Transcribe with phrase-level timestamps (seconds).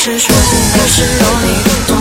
[0.00, 1.97] 是雪，而是有你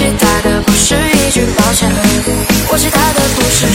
[0.00, 1.86] 我期待的不是一句抱歉。
[2.72, 3.66] 我期待的不是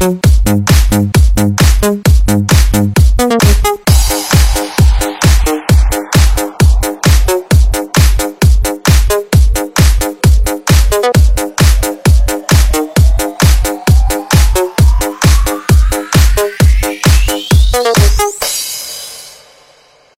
[0.00, 0.33] Thank